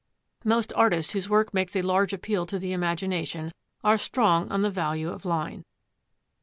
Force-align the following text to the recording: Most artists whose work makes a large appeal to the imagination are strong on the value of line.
Most 0.43 0.73
artists 0.75 1.11
whose 1.13 1.29
work 1.29 1.53
makes 1.53 1.75
a 1.75 1.83
large 1.83 2.11
appeal 2.11 2.47
to 2.47 2.57
the 2.57 2.71
imagination 2.73 3.51
are 3.83 3.99
strong 3.99 4.51
on 4.51 4.63
the 4.63 4.71
value 4.71 5.09
of 5.09 5.25
line. 5.25 5.63